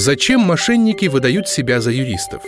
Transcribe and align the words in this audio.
Зачем 0.00 0.42
мошенники 0.42 1.06
выдают 1.06 1.48
себя 1.48 1.80
за 1.80 1.90
юристов? 1.90 2.44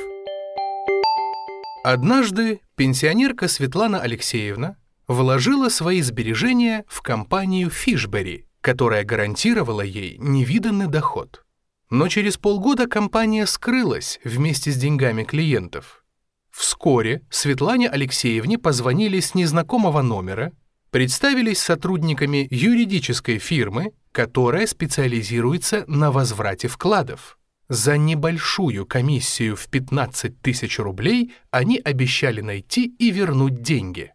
Однажды 1.82 2.60
пенсионерка 2.76 3.48
Светлана 3.48 4.00
Алексеевна 4.00 4.76
вложила 5.08 5.68
свои 5.68 6.00
сбережения 6.00 6.84
в 6.86 7.02
компанию 7.02 7.68
Фишбери, 7.68 8.46
которая 8.60 9.02
гарантировала 9.02 9.80
ей 9.80 10.16
невиданный 10.18 10.86
доход. 10.86 11.44
Но 11.90 12.06
через 12.06 12.36
полгода 12.36 12.86
компания 12.86 13.46
скрылась 13.46 14.20
вместе 14.22 14.70
с 14.70 14.76
деньгами 14.76 15.24
клиентов. 15.24 16.04
Вскоре 16.52 17.22
Светлане 17.30 17.88
Алексеевне 17.88 18.58
позвонили 18.58 19.18
с 19.18 19.34
незнакомого 19.34 20.02
номера, 20.02 20.52
представились 20.92 21.58
сотрудниками 21.58 22.46
юридической 22.48 23.38
фирмы, 23.38 23.90
которая 24.12 24.68
специализируется 24.68 25.82
на 25.88 26.12
возврате 26.12 26.68
вкладов. 26.68 27.38
За 27.70 27.96
небольшую 27.96 28.84
комиссию 28.84 29.54
в 29.54 29.68
15 29.68 30.42
тысяч 30.42 30.80
рублей 30.80 31.32
они 31.52 31.78
обещали 31.78 32.40
найти 32.40 32.86
и 32.98 33.12
вернуть 33.12 33.62
деньги. 33.62 34.12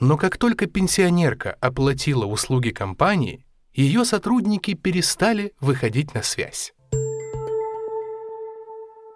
Но 0.00 0.16
как 0.16 0.38
только 0.38 0.64
пенсионерка 0.64 1.52
оплатила 1.60 2.24
услуги 2.24 2.70
компании, 2.70 3.44
ее 3.74 4.06
сотрудники 4.06 4.72
перестали 4.72 5.52
выходить 5.60 6.14
на 6.14 6.22
связь. 6.22 6.72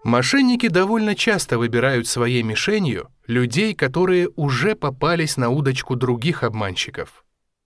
Мошенники 0.04 0.68
довольно 0.68 1.14
часто 1.14 1.56
выбирают 1.56 2.06
своей 2.06 2.42
мишенью 2.42 3.08
людей, 3.26 3.74
которые 3.74 4.28
уже 4.36 4.74
попались 4.74 5.38
на 5.38 5.48
удочку 5.48 5.96
других 5.96 6.42
обманщиков. 6.42 7.24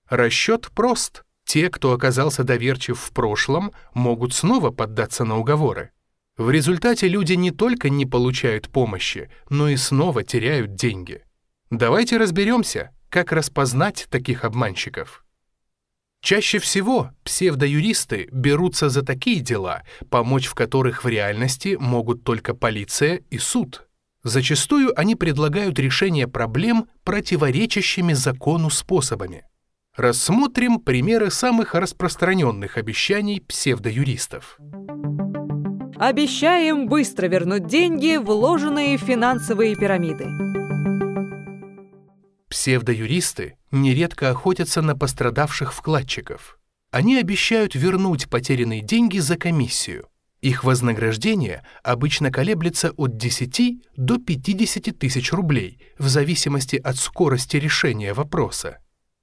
Расчет 0.09 0.71
прост. 0.71 1.25
Те, 1.45 1.69
кто 1.69 1.93
оказался 1.93 2.45
доверчив 2.45 3.01
в 3.01 3.11
прошлом, 3.11 3.73
могут 3.93 4.35
снова 4.35 4.71
поддаться 4.71 5.25
на 5.25 5.37
уговоры. 5.37 5.91
В 6.37 6.51
результате 6.51 7.09
люди 7.09 7.35
не 7.35 7.51
только 7.51 7.91
не 7.91 8.07
получают 8.07 8.71
помощи, 8.71 9.31
но 9.51 9.69
и 9.69 9.77
снова 9.77 10.25
теряют 10.25 10.75
деньги. 10.75 11.23
Давайте 11.71 12.17
разберемся, 12.17 12.91
как 13.11 13.33
распознать 13.33 14.07
таких 14.11 14.45
обманщиков. 14.45 15.25
Чаще 16.23 16.59
всего 16.59 17.11
псевдоюристы 17.25 18.29
берутся 18.31 18.89
за 18.89 19.03
такие 19.03 19.41
дела, 19.41 19.83
помочь 20.09 20.47
в 20.47 20.55
которых 20.55 21.05
в 21.05 21.09
реальности 21.09 21.77
могут 21.79 22.25
только 22.25 22.55
полиция 22.55 23.23
и 23.31 23.39
суд. 23.39 23.89
Зачастую 24.23 24.99
они 24.99 25.17
предлагают 25.17 25.79
решение 25.81 26.29
проблем 26.29 26.89
противоречащими 27.03 28.13
закону 28.13 28.71
способами. 28.71 29.45
Рассмотрим 29.97 30.79
примеры 30.79 31.31
самых 31.31 31.75
распространенных 31.75 32.79
обещаний 32.79 33.41
псевдоюристов. 33.41 34.59
Обещаем 35.97 36.89
быстро 36.89 37.27
вернуть 37.27 37.67
деньги, 37.67 38.17
вложенные 38.17 38.97
в 38.97 39.03
финансовые 39.03 39.77
пирамиды. 39.77 40.27
Псевдоюристы 42.49 43.57
нередко 43.71 44.31
охотятся 44.31 44.83
на 44.83 44.97
пострадавших 44.97 45.73
вкладчиков. 45.73 46.59
Они 46.91 47.17
обещают 47.17 47.75
вернуть 47.75 48.29
потерянные 48.29 48.83
деньги 48.83 49.19
за 49.19 49.37
комиссию. 49.37 50.09
Их 50.41 50.65
вознаграждение 50.65 51.65
обычно 51.85 52.31
колеблется 52.31 52.93
от 52.97 53.17
10 53.17 53.83
до 53.97 54.19
50 54.19 54.99
тысяч 54.99 55.33
рублей 55.33 55.79
в 55.99 56.09
зависимости 56.09 56.77
от 56.77 56.97
скорости 56.97 57.59
решения 57.59 58.13
вопроса. 58.13 58.79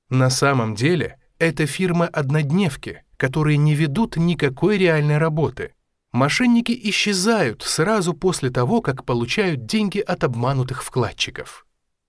На 0.10 0.30
самом 0.30 0.76
деле 0.76 1.18
это 1.40 1.66
фирмы-однодневки, 1.66 3.02
которые 3.18 3.58
не 3.58 3.76
ведут 3.76 4.18
никакой 4.18 4.78
реальной 4.78 5.18
работы– 5.18 5.74
Мошенники 6.12 6.78
исчезают 6.90 7.62
сразу 7.62 8.14
после 8.14 8.50
того, 8.50 8.82
как 8.82 9.06
получают 9.06 9.66
деньги 9.66 10.00
от 10.00 10.24
обманутых 10.24 10.84
вкладчиков. 10.84 11.68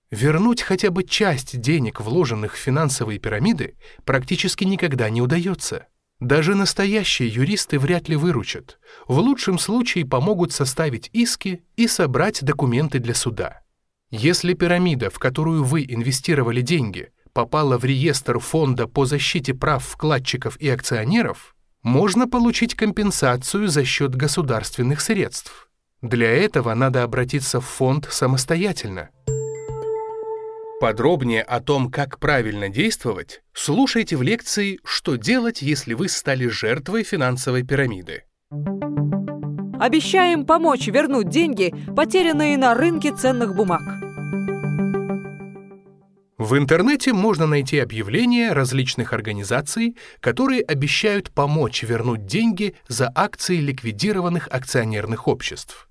Вернуть 0.09 0.61
хотя 0.61 0.89
бы 0.89 1.03
часть 1.03 1.59
денег, 1.61 2.01
вложенных 2.01 2.55
в 2.55 2.57
финансовые 2.57 3.19
пирамиды, 3.19 3.75
практически 4.03 4.63
никогда 4.63 5.09
не 5.09 5.21
удается. 5.21 5.87
Даже 6.19 6.53
настоящие 6.55 7.29
юристы 7.29 7.79
вряд 7.79 8.09
ли 8.09 8.15
выручат. 8.15 8.79
В 9.07 9.19
лучшем 9.19 9.57
случае 9.57 10.05
помогут 10.05 10.51
составить 10.51 11.09
иски 11.13 11.63
и 11.75 11.87
собрать 11.87 12.43
документы 12.43 12.99
для 12.99 13.15
суда. 13.15 13.61
Если 14.09 14.53
пирамида, 14.53 15.09
в 15.09 15.19
которую 15.19 15.63
вы 15.63 15.85
инвестировали 15.87 16.61
деньги, 16.61 17.11
попала 17.33 17.77
в 17.77 17.85
реестр 17.85 18.39
фонда 18.39 18.87
по 18.87 19.05
защите 19.05 19.53
прав 19.53 19.83
вкладчиков 19.85 20.57
и 20.57 20.67
акционеров, 20.69 21.55
можно 21.83 22.27
получить 22.27 22.75
компенсацию 22.75 23.67
за 23.67 23.85
счет 23.85 24.15
государственных 24.15 25.01
средств. 25.01 25.69
Для 26.01 26.31
этого 26.31 26.73
надо 26.73 27.03
обратиться 27.03 27.61
в 27.61 27.65
фонд 27.65 28.07
самостоятельно. 28.09 29.09
Подробнее 30.79 31.43
о 31.43 31.59
том, 31.59 31.91
как 31.91 32.17
правильно 32.17 32.67
действовать, 32.67 33.43
слушайте 33.53 34.17
в 34.17 34.23
лекции 34.23 34.79
«Что 34.83 35.15
делать, 35.15 35.61
если 35.61 35.93
вы 35.93 36.09
стали 36.09 36.47
жертвой 36.47 37.03
финансовой 37.03 37.61
пирамиды». 37.63 38.23
Обещаем 39.79 40.45
помочь 40.45 40.87
вернуть 40.87 41.29
деньги, 41.29 41.73
потерянные 41.95 42.57
на 42.57 42.73
рынке 42.73 43.15
ценных 43.15 43.55
бумаг. 43.55 43.81
В 46.41 46.57
интернете 46.57 47.13
можно 47.13 47.45
найти 47.45 47.77
объявления 47.77 48.53
различных 48.53 49.13
организаций, 49.13 49.95
которые 50.21 50.63
обещают 50.63 51.29
помочь 51.29 51.83
вернуть 51.83 52.25
деньги 52.25 52.73
за 52.87 53.11
акции 53.13 53.57
ликвидированных 53.57 54.47
акционерных 54.49 55.27
обществ. 55.27 55.87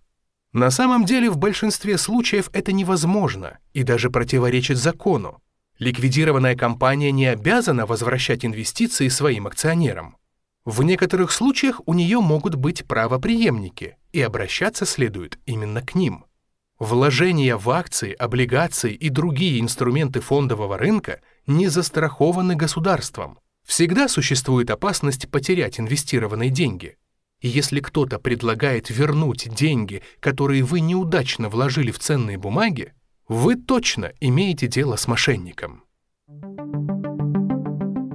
На 0.53 0.73
самом 0.73 1.05
деле 1.05 1.31
в 1.31 1.39
большинстве 1.39 1.97
случаев 1.99 2.51
это 2.53 2.73
невозможно 2.73 3.59
и 3.75 3.85
даже 3.85 4.11
противоречит 4.11 4.77
закону. 4.77 5.41
Ликвидированная 5.79 6.57
компания 6.57 7.13
не 7.13 7.27
обязана 7.27 7.87
возвращать 7.87 8.45
инвестиции 8.45 9.07
своим 9.07 9.47
акционерам. 9.47 10.17
В 10.65 10.83
некоторых 10.83 11.31
случаях 11.31 11.81
у 11.87 11.95
нее 11.95 12.19
могут 12.19 12.57
быть 12.57 12.85
правопреемники, 12.89 13.99
и 14.13 14.21
обращаться 14.21 14.85
следует 14.85 15.39
именно 15.47 15.81
к 15.81 15.95
ним– 15.95 16.25
Вложения 16.81 17.59
в 17.59 17.69
акции, 17.69 18.15
облигации 18.15 18.95
и 18.95 19.11
другие 19.11 19.61
инструменты 19.61 20.21
фондового 20.21 20.79
рынка 20.79 21.21
не 21.47 21.69
застрахованы 21.69 22.57
государством. 22.57 23.39
Всегда 23.67 24.09
существует 24.09 24.71
опасность 24.71 25.31
потерять 25.31 25.79
инвестированные 25.79 26.49
деньги. 26.49 26.97
И 27.43 27.49
если 27.49 27.81
кто-то 27.81 28.19
предлагает 28.19 28.89
вернуть 28.89 29.55
деньги, 29.55 30.03
которые 30.21 30.63
вы 30.63 30.81
неудачно 30.81 31.51
вложили 31.51 31.91
в 31.91 31.99
ценные 31.99 32.39
бумаги, 32.39 32.95
вы 33.29 33.57
точно 33.57 34.13
имеете 34.19 34.67
дело 34.67 34.97
с 34.97 35.07
мошенником. 35.07 35.85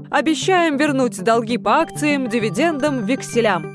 Обещаем 0.10 0.78
вернуть 0.78 1.24
долги 1.24 1.60
по 1.60 1.82
акциям, 1.82 2.30
дивидендам, 2.30 3.06
векселям. 3.06 3.75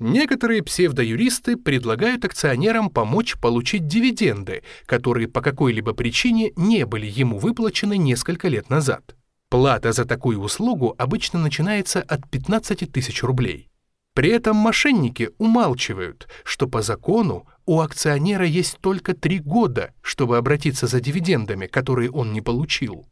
Некоторые 0.00 0.62
псевдоюристы 0.62 1.58
предлагают 1.58 2.24
акционерам 2.24 2.88
помочь 2.88 3.36
получить 3.38 3.86
дивиденды, 3.86 4.62
которые 4.86 5.28
по 5.28 5.42
какой-либо 5.42 5.92
причине 5.92 6.52
не 6.56 6.86
были 6.86 7.06
ему 7.06 7.38
выплачены 7.38 7.98
несколько 7.98 8.48
лет 8.48 8.70
назад. 8.70 9.14
Плата 9.50 9.92
за 9.92 10.06
такую 10.06 10.40
услугу 10.40 10.94
обычно 10.96 11.38
начинается 11.38 12.00
от 12.00 12.26
15 12.30 12.90
тысяч 12.90 13.22
рублей. 13.22 13.68
При 14.14 14.30
этом 14.30 14.56
мошенники 14.56 15.30
умалчивают, 15.36 16.28
что 16.44 16.66
по 16.66 16.80
закону 16.80 17.46
у 17.66 17.80
акционера 17.80 18.46
есть 18.46 18.78
только 18.80 19.12
три 19.12 19.38
года, 19.38 19.92
чтобы 20.00 20.38
обратиться 20.38 20.86
за 20.86 21.00
дивидендами, 21.00 21.66
которые 21.66 22.10
он 22.10 22.32
не 22.32 22.40
получил. 22.40 23.06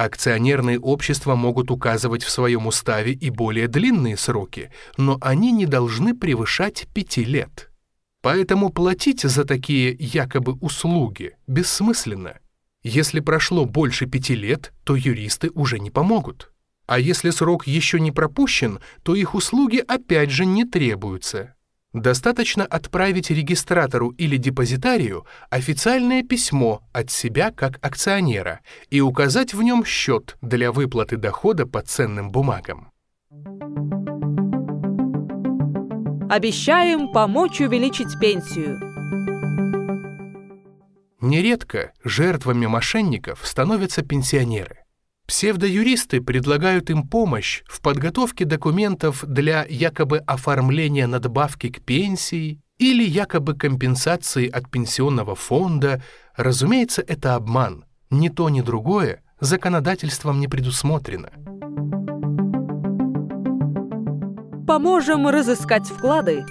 Акционерные 0.00 0.78
общества 0.78 1.34
могут 1.34 1.72
указывать 1.72 2.22
в 2.22 2.30
своем 2.30 2.68
уставе 2.68 3.14
и 3.14 3.30
более 3.30 3.66
длинные 3.66 4.16
сроки, 4.16 4.70
но 4.96 5.18
они 5.20 5.50
не 5.50 5.66
должны 5.66 6.14
превышать 6.14 6.86
пяти 6.94 7.24
лет. 7.24 7.68
Поэтому 8.22 8.70
платить 8.70 9.22
за 9.22 9.44
такие 9.44 9.96
якобы 9.98 10.52
услуги 10.60 11.36
бессмысленно. 11.48 12.38
Если 12.84 13.18
прошло 13.18 13.64
больше 13.64 14.06
пяти 14.06 14.36
лет, 14.36 14.72
то 14.84 14.94
юристы 14.94 15.50
уже 15.52 15.80
не 15.80 15.90
помогут. 15.90 16.52
А 16.86 17.00
если 17.00 17.30
срок 17.30 17.66
еще 17.66 17.98
не 17.98 18.12
пропущен, 18.12 18.78
то 19.02 19.16
их 19.16 19.34
услуги 19.34 19.82
опять 19.84 20.30
же 20.30 20.46
не 20.46 20.64
требуются. 20.64 21.56
Достаточно 21.94 22.64
отправить 22.64 23.30
регистратору 23.30 24.10
или 24.10 24.36
депозитарию 24.36 25.26
официальное 25.48 26.22
письмо 26.22 26.82
от 26.92 27.10
себя 27.10 27.50
как 27.50 27.78
акционера 27.84 28.60
и 28.90 29.00
указать 29.00 29.54
в 29.54 29.62
нем 29.62 29.84
счет 29.86 30.36
для 30.42 30.70
выплаты 30.70 31.16
дохода 31.16 31.66
по 31.66 31.80
ценным 31.80 32.30
бумагам. 32.30 32.92
Обещаем 36.30 37.10
помочь 37.10 37.62
увеличить 37.62 38.18
пенсию. 38.20 38.78
Нередко 41.22 41.92
жертвами 42.04 42.66
мошенников 42.66 43.46
становятся 43.46 44.02
пенсионеры. 44.02 44.77
Псевдоюристы 45.28 46.22
предлагают 46.22 46.88
им 46.88 47.06
помощь 47.06 47.62
в 47.66 47.82
подготовке 47.82 48.46
документов 48.46 49.22
для 49.26 49.66
якобы 49.68 50.18
оформления 50.26 51.06
надбавки 51.06 51.68
к 51.68 51.82
пенсии 51.82 52.62
или 52.78 53.04
якобы 53.04 53.54
компенсации 53.54 54.48
от 54.48 54.70
пенсионного 54.70 55.34
фонда. 55.34 56.02
Разумеется, 56.34 57.04
это 57.06 57.34
обман. 57.34 57.84
Ни 58.08 58.30
то, 58.30 58.48
ни 58.48 58.62
другое 58.62 59.22
законодательством 59.38 60.40
не 60.40 60.48
предусмотрено. 60.48 61.30
Поможем 64.66 65.28
разыскать 65.28 65.86
вклады. 65.86 66.46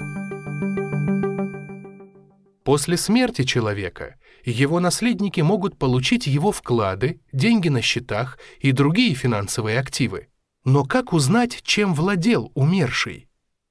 После 2.63 2.95
смерти 2.95 3.43
человека 3.43 4.17
его 4.49 4.79
наследники 4.79 5.41
могут 5.41 5.77
получить 5.77 6.27
его 6.27 6.51
вклады, 6.51 7.19
деньги 7.33 7.69
на 7.69 7.81
счетах 7.81 8.39
и 8.59 8.71
другие 8.71 9.13
финансовые 9.13 9.79
активы. 9.79 10.27
Но 10.63 10.83
как 10.83 11.13
узнать, 11.13 11.61
чем 11.63 11.93
владел 11.93 12.51
умерший? 12.55 13.27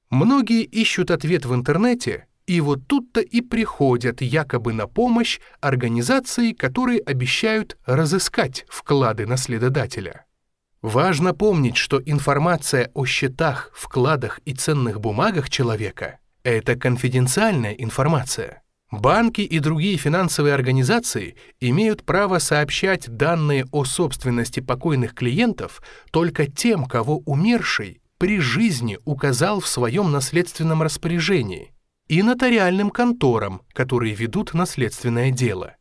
Многие 0.09 0.63
ищут 0.63 1.11
ответ 1.11 1.45
в 1.45 1.53
интернете, 1.53 2.27
и 2.45 2.61
вот 2.61 2.87
тут-то 2.87 3.19
и 3.19 3.41
приходят 3.41 4.21
якобы 4.21 4.71
на 4.71 4.87
помощь 4.87 5.39
организации, 5.59 6.53
которые 6.53 7.01
обещают 7.01 7.77
разыскать 7.85 8.65
вклады 8.69 9.25
наследодателя. 9.25 10.25
Важно 10.81 11.33
помнить, 11.33 11.75
что 11.75 12.01
информация 12.05 12.91
о 12.93 13.05
счетах, 13.05 13.71
вкладах 13.73 14.39
и 14.45 14.53
ценных 14.53 15.01
бумагах 15.01 15.49
человека– 15.49 16.19
это 16.43 16.75
конфиденциальная 16.75 17.73
информация. 17.73 18.61
Банки 18.89 19.41
и 19.41 19.59
другие 19.59 19.97
финансовые 19.97 20.53
организации 20.53 21.35
имеют 21.59 22.03
право 22.05 22.39
сообщать 22.39 23.09
данные 23.09 23.65
о 23.71 23.83
собственности 23.83 24.61
покойных 24.61 25.13
клиентов 25.13 25.81
только 26.11 26.49
тем, 26.49 26.85
кого 26.85 27.17
умерший 27.25 28.01
при 28.17 28.39
жизни 28.39 28.97
указал 29.03 29.59
в 29.59 29.67
своем 29.67 30.11
наследственном 30.11 30.81
распоряжении, 30.81 31.73
и 32.07 32.23
нотариальным 32.23 32.89
конторам, 32.89 33.61
которые 33.73 34.15
ведут 34.15 34.53
наследственное 34.53 35.31
дело. 35.31 35.75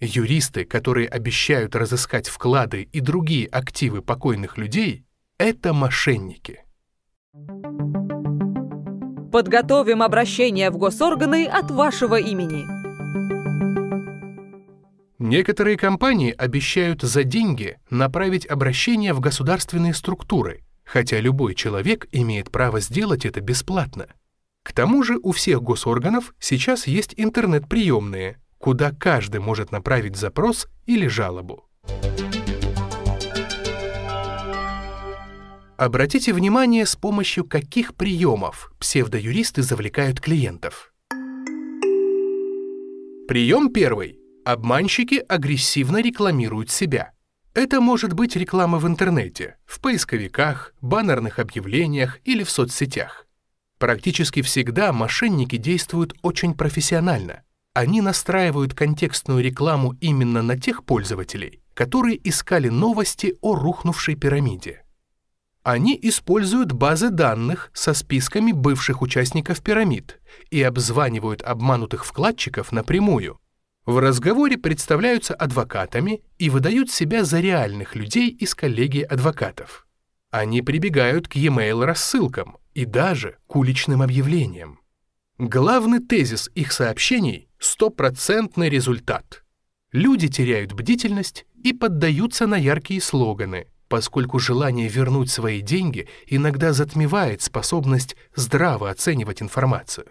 Юристы, 0.00 0.64
которые 0.64 1.08
обещают 1.08 1.74
разыскать 1.76 2.28
вклады 2.28 2.82
и 2.82 3.00
другие 3.00 3.46
активы 3.46 4.02
покойных 4.02 4.58
людей, 4.58 5.04
это 5.38 5.72
мошенники. 5.72 6.64
Подготовим 9.30 10.02
обращение 10.02 10.70
в 10.70 10.78
госорганы 10.78 11.44
от 11.44 11.70
вашего 11.70 12.18
имени. 12.18 12.66
Некоторые 15.18 15.76
компании 15.76 16.32
обещают 16.32 17.02
за 17.02 17.24
деньги 17.24 17.76
направить 17.90 18.46
обращение 18.46 19.12
в 19.12 19.20
государственные 19.20 19.92
структуры, 19.92 20.62
хотя 20.82 21.20
любой 21.20 21.54
человек 21.54 22.06
имеет 22.10 22.50
право 22.50 22.80
сделать 22.80 23.26
это 23.26 23.42
бесплатно. 23.42 24.06
К 24.62 24.72
тому 24.72 25.02
же 25.02 25.18
у 25.22 25.32
всех 25.32 25.62
госорганов 25.62 26.32
сейчас 26.38 26.86
есть 26.86 27.12
интернет-приемные, 27.16 28.38
куда 28.56 28.92
каждый 28.92 29.40
может 29.40 29.72
направить 29.72 30.16
запрос 30.16 30.68
или 30.86 31.06
жалобу. 31.06 31.68
Обратите 35.78 36.32
внимание, 36.32 36.84
с 36.84 36.96
помощью 36.96 37.44
каких 37.44 37.94
приемов 37.94 38.72
псевдоюристы 38.80 39.62
завлекают 39.62 40.20
клиентов. 40.20 40.92
Прием 43.28 43.72
первый. 43.72 44.18
Обманщики 44.44 45.22
агрессивно 45.28 46.02
рекламируют 46.02 46.72
себя. 46.72 47.12
Это 47.54 47.80
может 47.80 48.12
быть 48.12 48.34
реклама 48.34 48.78
в 48.78 48.88
интернете, 48.88 49.56
в 49.66 49.80
поисковиках, 49.80 50.74
баннерных 50.80 51.38
объявлениях 51.38 52.18
или 52.24 52.42
в 52.42 52.50
соцсетях. 52.50 53.28
Практически 53.78 54.42
всегда 54.42 54.92
мошенники 54.92 55.58
действуют 55.58 56.12
очень 56.22 56.54
профессионально. 56.54 57.44
Они 57.72 58.00
настраивают 58.00 58.74
контекстную 58.74 59.44
рекламу 59.44 59.94
именно 60.00 60.42
на 60.42 60.58
тех 60.58 60.84
пользователей, 60.84 61.62
которые 61.74 62.18
искали 62.28 62.68
новости 62.68 63.36
о 63.42 63.54
рухнувшей 63.54 64.16
пирамиде. 64.16 64.82
Они 65.62 65.98
используют 66.00 66.72
базы 66.72 67.10
данных 67.10 67.70
со 67.74 67.92
списками 67.92 68.52
бывших 68.52 69.02
участников 69.02 69.62
пирамид 69.62 70.20
и 70.50 70.62
обзванивают 70.62 71.42
обманутых 71.42 72.06
вкладчиков 72.06 72.72
напрямую. 72.72 73.38
В 73.84 73.98
разговоре 73.98 74.58
представляются 74.58 75.34
адвокатами 75.34 76.22
и 76.38 76.50
выдают 76.50 76.90
себя 76.90 77.24
за 77.24 77.40
реальных 77.40 77.96
людей 77.96 78.30
из 78.30 78.54
коллегии 78.54 79.02
адвокатов. 79.02 79.86
Они 80.30 80.62
прибегают 80.62 81.26
к 81.26 81.36
e-mail 81.36 81.84
рассылкам 81.84 82.58
и 82.74 82.84
даже 82.84 83.38
к 83.46 83.56
уличным 83.56 84.02
объявлениям. 84.02 84.80
Главный 85.38 86.00
тезис 86.00 86.50
их 86.54 86.72
сообщений– 86.72 87.48
стопроцентный 87.58 88.68
результат. 88.68 89.44
Люди 89.90 90.28
теряют 90.28 90.74
бдительность 90.74 91.46
и 91.64 91.72
поддаются 91.72 92.46
на 92.46 92.56
яркие 92.56 93.00
слоганы– 93.00 93.68
поскольку 93.88 94.38
желание 94.38 94.88
вернуть 94.88 95.30
свои 95.30 95.60
деньги 95.60 96.08
иногда 96.26 96.72
затмевает 96.72 97.42
способность 97.42 98.16
здраво 98.34 98.90
оценивать 98.90 99.42
информацию. 99.42 100.06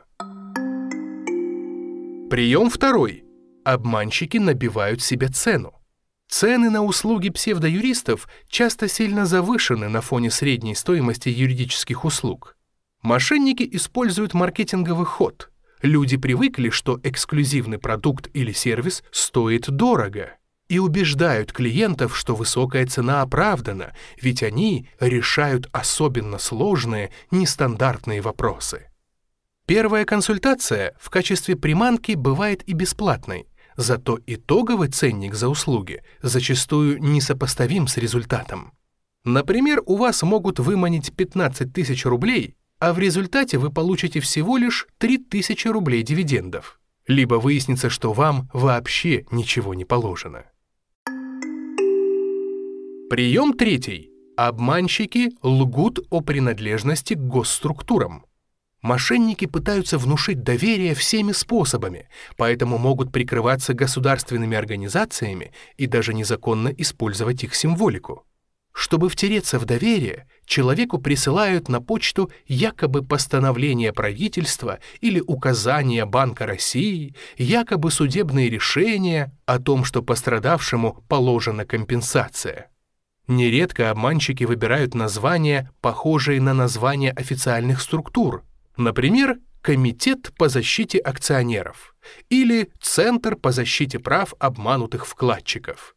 Прием 2.30 2.70
второй. 2.70 3.24
Обманщики 3.64 4.38
набивают 4.38 5.02
себе 5.02 5.28
цену. 5.28 5.74
Цены 6.28 6.70
на 6.70 6.84
услуги 6.84 7.30
псевдоюристов 7.30 8.28
часто 8.50 8.90
сильно 8.90 9.26
завышены 9.26 9.88
на 9.88 10.02
фоне 10.02 10.30
средней 10.30 10.76
стоимости 10.76 11.30
юридических 11.30 12.04
услуг. 12.04 12.58
Мошенники 13.02 13.68
используют 13.72 14.34
маркетинговый 14.34 15.06
ход. 15.06 15.50
Люди 15.82 16.18
привыкли, 16.18 16.70
что 16.70 17.00
эксклюзивный 17.04 17.78
продукт 17.78 18.30
или 18.34 18.52
сервис 18.52 19.04
стоит 19.12 19.70
дорого 19.70 20.32
и 20.69 20.80
убеждают 20.80 21.52
клиентов, 21.52 22.18
что 22.18 22.36
высокая 22.36 22.86
цена 22.86 23.22
оправдана, 23.22 23.94
ведь 24.22 24.44
они 24.44 24.90
решают 25.00 25.69
особенно 25.72 26.38
сложные, 26.38 27.12
нестандартные 27.31 28.22
вопросы. 28.22 28.90
Первая 29.66 30.06
консультация 30.06 30.96
в 31.00 31.10
качестве 31.10 31.56
приманки 31.56 32.14
бывает 32.14 32.64
и 32.68 32.74
бесплатной, 32.74 33.48
зато 33.75 34.19
итоговый 34.25 34.90
ценник 34.90 35.36
за 35.36 35.50
услуги 35.50 36.04
зачастую 36.22 37.02
несопоставим 37.02 37.88
с 37.88 37.98
результатом. 37.98 38.74
Например, 39.24 39.81
у 39.86 39.98
вас 39.98 40.24
могут 40.24 40.60
выманить 40.60 41.14
15 41.14 41.74
тысяч 41.74 42.06
рублей, 42.06 42.56
а 42.80 42.94
в 42.94 43.00
результате 43.00 43.57
вы 43.57 43.71
получите 43.71 44.19
всего 44.19 44.56
лишь 44.56 44.88
3 45.00 45.18
тысячи 45.18 45.68
рублей 45.68 46.04
дивидендов. 46.04 46.80
Либо 47.07 47.36
выяснится, 47.36 47.90
что 47.90 48.14
вам 48.14 48.50
вообще 48.54 49.26
ничего 49.31 49.74
не 49.74 49.83
положено. 49.86 50.45
Прием 53.09 53.54
третий. 53.54 54.11
Обманщики 54.35 55.31
лгут 55.42 56.06
о 56.09 56.19
принадлежности 56.19 57.14
к 57.14 57.19
госструктурам. 57.19 58.26
Мошенники 58.81 59.45
пытаются 59.45 59.97
внушить 59.97 60.44
доверие 60.44 60.94
всеми 60.94 61.31
способами, 61.31 62.09
поэтому 62.35 62.78
могут 62.78 63.14
прикрываться 63.14 63.73
государственными 63.73 64.57
организациями 64.57 65.54
и 65.78 65.87
даже 65.87 66.14
незаконно 66.14 66.68
использовать 66.68 67.45
их 67.45 67.56
символику. 67.56 68.26
Чтобы 68.73 69.07
втереться 69.07 69.57
в 69.57 69.64
доверие, 69.64 70.28
человеку 70.45 70.97
присылают 70.97 71.69
на 71.69 71.80
почту 71.80 72.30
якобы 72.45 73.04
постановление 73.04 73.94
правительства 73.94 74.80
или 74.99 75.21
указания 75.21 76.06
Банка 76.06 76.45
России, 76.45 77.16
якобы 77.37 77.90
судебные 77.90 78.49
решения 78.49 79.31
о 79.45 79.59
том, 79.59 79.85
что 79.85 80.04
пострадавшему 80.04 81.06
положена 81.07 81.66
компенсация. 81.66 82.69
Нередко 83.28 83.90
обманщики 83.92 84.46
выбирают 84.46 84.94
названия, 84.94 85.69
похожие 85.81 86.40
на 86.40 86.54
названия 86.54 87.12
официальных 87.12 87.81
структур, 87.81 88.44
например, 88.78 89.38
Комитет 89.62 90.31
по 90.38 90.48
защите 90.48 90.98
акционеров 90.98 91.94
или 92.30 92.72
Центр 92.80 93.36
по 93.36 93.52
защите 93.52 94.00
прав 94.00 94.34
обманутых 94.40 95.06
вкладчиков. 95.06 95.96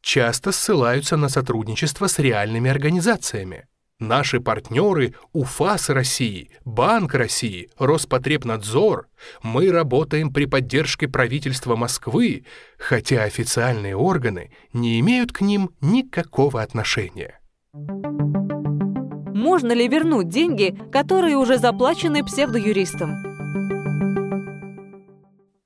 Часто 0.00 0.52
ссылаются 0.52 1.18
на 1.18 1.28
сотрудничество 1.28 2.06
с 2.06 2.18
реальными 2.18 2.70
организациями. 2.70 3.66
Наши 4.00 4.40
партнеры 4.40 5.12
УФАС 5.34 5.90
России, 5.90 6.50
Банк 6.64 7.12
России, 7.12 7.68
Роспотребнадзор. 7.78 9.08
Мы 9.42 9.70
работаем 9.70 10.32
при 10.32 10.46
поддержке 10.46 11.06
правительства 11.06 11.76
Москвы, 11.76 12.46
хотя 12.78 13.24
официальные 13.24 13.94
органы 13.94 14.52
не 14.72 14.98
имеют 15.00 15.32
к 15.32 15.42
ним 15.42 15.72
никакого 15.82 16.62
отношения. 16.62 17.40
Можно 17.74 19.72
ли 19.72 19.86
вернуть 19.86 20.30
деньги, 20.30 20.74
которые 20.90 21.36
уже 21.36 21.58
заплачены 21.58 22.24
псевдоюристам? 22.24 23.22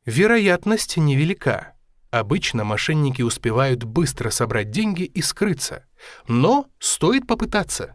Вероятность 0.04 0.96
невелика. 0.96 1.74
Обычно 2.10 2.64
мошенники 2.64 3.22
успевают 3.22 3.84
быстро 3.84 4.30
собрать 4.30 4.70
деньги 4.70 5.04
и 5.04 5.22
скрыться, 5.22 5.84
Но 6.26 6.66
стоит 6.80 7.28
попытаться. 7.28 7.94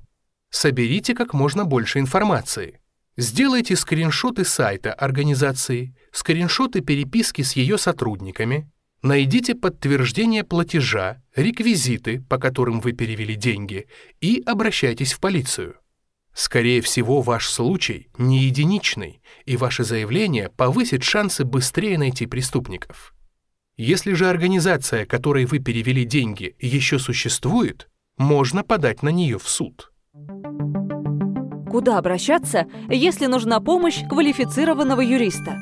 Соберите 0.49 1.13
как 1.13 1.33
можно 1.33 1.65
больше 1.65 1.99
информации. 1.99 2.79
Сделайте 3.17 3.75
скриншоты 3.75 4.45
сайта 4.45 4.93
организации, 4.93 5.95
скриншоты 6.11 6.81
переписки 6.81 7.41
с 7.41 7.53
ее 7.53 7.77
сотрудниками, 7.77 8.71
найдите 9.01 9.55
подтверждение 9.55 10.43
платежа, 10.43 11.21
реквизиты, 11.35 12.21
по 12.21 12.37
которым 12.37 12.79
вы 12.79 12.93
перевели 12.93 13.35
деньги, 13.35 13.87
и 14.21 14.41
обращайтесь 14.45 15.13
в 15.13 15.19
полицию. 15.19 15.75
Скорее 16.33 16.81
всего, 16.81 17.21
ваш 17.21 17.49
случай 17.49 18.09
не 18.17 18.43
единичный, 18.43 19.21
и 19.45 19.57
ваше 19.57 19.83
заявление 19.83 20.49
повысит 20.49 21.03
шансы 21.03 21.43
быстрее 21.43 21.97
найти 21.97 22.25
преступников. 22.25 23.13
Если 23.75 24.13
же 24.13 24.29
организация, 24.29 25.05
которой 25.05 25.45
вы 25.45 25.59
перевели 25.59 26.05
деньги, 26.05 26.55
еще 26.59 26.99
существует, 26.99 27.89
можно 28.17 28.63
подать 28.63 29.03
на 29.03 29.09
нее 29.09 29.37
в 29.39 29.47
суд. 29.47 29.91
Куда 31.69 31.97
обращаться, 31.97 32.67
если 32.89 33.27
нужна 33.27 33.59
помощь 33.59 34.01
квалифицированного 34.07 35.01
юриста? 35.01 35.61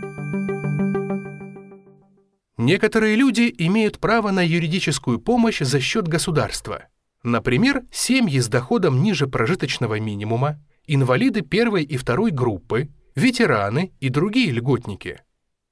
Некоторые 2.58 3.16
люди 3.16 3.54
имеют 3.58 4.00
право 4.00 4.32
на 4.32 4.46
юридическую 4.46 5.20
помощь 5.20 5.60
за 5.60 5.80
счет 5.80 6.08
государства. 6.08 6.86
Например, 7.24 7.84
семьи 7.92 8.40
с 8.40 8.48
доходом 8.48 9.04
ниже 9.04 9.28
прожиточного 9.28 10.00
минимума, 10.00 10.60
инвалиды 10.88 11.42
первой 11.42 11.84
и 11.84 11.98
второй 11.98 12.32
группы, 12.32 12.90
ветераны 13.16 13.92
и 14.00 14.10
другие 14.10 14.52
льготники. 14.52 15.22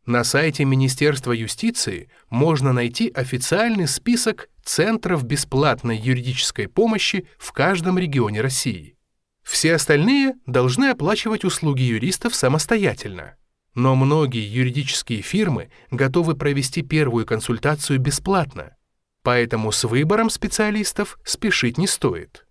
На 0.05 0.23
сайте 0.23 0.65
Министерства 0.65 1.31
юстиции 1.31 2.09
можно 2.29 2.71
найти 2.71 3.09
официальный 3.09 3.87
список 3.87 4.49
центров 4.63 5.23
бесплатной 5.23 5.97
юридической 5.97 6.67
помощи 6.67 7.27
в 7.39 7.51
каждом 7.51 7.97
регионе 7.97 8.41
России. 8.41 8.97
Все 9.41 9.73
остальные 9.73 10.35
должны 10.45 10.91
оплачивать 10.91 11.43
услуги 11.43 11.81
юристов 11.81 12.35
самостоятельно. 12.35 13.35
Но 13.73 13.95
многие 13.95 14.47
юридические 14.47 15.21
фирмы 15.21 15.69
готовы 15.89 16.35
провести 16.35 16.83
первую 16.83 17.25
консультацию 17.25 17.99
бесплатно, 17.99 18.75
поэтому 19.23 19.71
с 19.71 19.83
выбором 19.83 20.29
специалистов 20.29 21.17
спешить 21.25 21.79
не 21.79 21.87
стоит. 21.87 22.45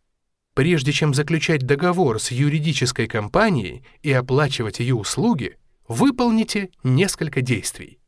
Прежде 0.54 0.92
чем 0.92 1.14
заключать 1.14 1.62
договор 1.62 2.20
с 2.20 2.30
юридической 2.30 3.06
компанией 3.06 3.84
и 4.02 4.12
оплачивать 4.12 4.80
ее 4.80 4.94
услуги, 4.94 5.56
выполните 5.88 6.70
несколько 6.82 7.42
действий. 7.42 7.98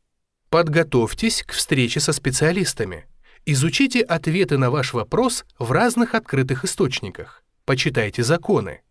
Подготовьтесь 0.49 1.43
к 1.43 1.51
встрече 1.51 1.99
со 1.99 2.13
специалистами. 2.13 3.05
Изучите 3.45 4.01
ответы 4.01 4.57
на 4.57 4.71
ваш 4.71 4.93
вопрос 4.93 5.45
в 5.59 5.71
разных 5.71 6.15
открытых 6.15 6.65
источниках. 6.65 7.43
Почитайте 7.65 8.23
законы. 8.23 8.81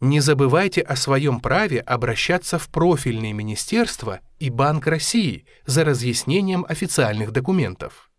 Не 0.00 0.20
забывайте 0.20 0.80
о 0.80 0.96
своем 0.96 1.40
праве 1.40 1.80
обращаться 1.80 2.58
в 2.58 2.68
профильные 2.68 3.34
министерства 3.34 4.20
и 4.38 4.48
Банк 4.48 4.86
России 4.86 5.44
за 5.66 5.84
разъяснением 5.84 6.64
официальных 6.68 7.32
документов. 7.32 8.10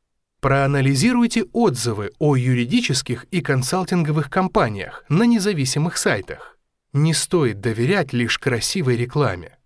Проанализируйте 0.41 1.43
отзывы 1.53 2.11
о 2.17 2.35
юридических 2.35 3.25
и 3.25 3.41
консалтинговых 3.41 4.29
компаниях 4.29 5.05
на 5.07 5.23
независимых 5.23 5.97
сайтах. 5.97 6.57
Не 6.93 7.13
стоит 7.13 7.61
доверять 7.61 8.11
лишь 8.11 8.37
красивой 8.39 8.97
рекламе. 8.97 9.57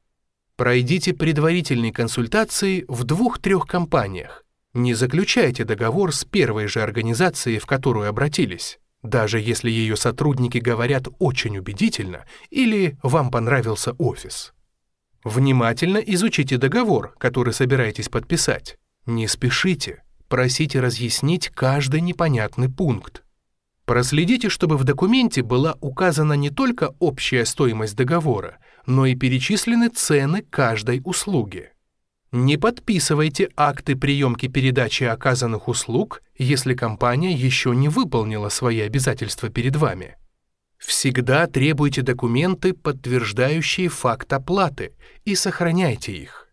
Пройдите 0.58 1.14
предварительные 1.14 1.92
консультации 1.92 2.86
в 2.88 3.04
двух-трех 3.04 3.66
компаниях. 3.66 4.44
Не 4.74 4.94
заключайте 4.94 5.66
договор 5.66 6.14
с 6.14 6.24
первой 6.24 6.68
же 6.68 6.82
организацией, 6.82 7.60
в 7.60 7.66
которую 7.66 8.08
обратились, 8.08 8.80
даже 9.04 9.40
если 9.40 9.70
ее 9.70 9.98
сотрудники 9.98 10.58
говорят 10.58 11.08
очень 11.20 11.58
убедительно 11.58 12.26
или 12.50 12.98
вам 13.04 13.32
понравился 13.32 13.94
офис. 13.94 14.54
Внимательно 15.26 15.98
изучите 15.98 16.58
договор, 16.58 17.16
который 17.18 17.54
собираетесь 17.54 18.10
подписать. 18.10 18.78
Не 19.06 19.28
спешите. 19.28 20.04
Просите 20.28 20.80
разъяснить 20.80 21.50
каждый 21.50 22.02
непонятный 22.02 22.70
пункт. 22.70 23.24
Проследите, 23.86 24.50
чтобы 24.50 24.78
в 24.78 24.84
документе 24.84 25.44
была 25.44 25.78
указана 25.82 26.34
не 26.34 26.50
только 26.50 26.96
общая 27.00 27.46
стоимость 27.46 27.96
договора, 27.96 28.58
но 28.86 29.06
и 29.06 29.16
перечислены 29.16 29.90
цены 29.90 30.44
каждой 30.50 31.02
услуги. 31.04 31.72
Не 32.32 32.58
подписывайте 32.58 33.50
акты 33.56 33.96
приемки 33.96 34.48
передачи 34.48 35.04
оказанных 35.04 35.68
услуг, 35.68 36.22
если 36.38 36.74
компания 36.74 37.32
еще 37.32 37.74
не 37.74 37.88
выполнила 37.88 38.50
свои 38.50 38.82
обязательства 38.82 39.50
перед 39.50 39.76
вами. 39.76 40.18
Всегда 40.78 41.48
требуйте 41.48 42.02
документы, 42.02 42.74
подтверждающие 42.74 43.88
факт 43.88 44.32
оплаты, 44.34 44.94
и 45.24 45.34
сохраняйте 45.36 46.12
их. 46.12 46.50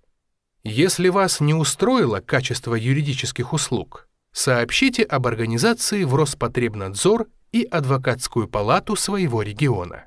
Если 0.63 1.09
вас 1.09 1.41
не 1.41 1.55
устроило 1.55 2.21
качество 2.21 2.75
юридических 2.77 3.53
услуг, 3.53 4.09
сообщите 4.33 5.03
об 5.03 5.27
организации 5.27 6.05
в 6.05 6.15
Роспотребнадзор 6.15 7.27
и 7.51 7.65
адвокатскую 7.65 8.47
палату 8.47 8.95
своего 8.95 9.43
региона. 9.43 10.05